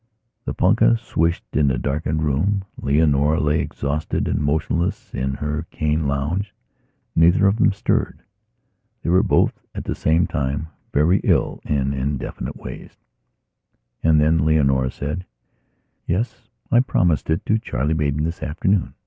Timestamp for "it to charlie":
17.29-17.93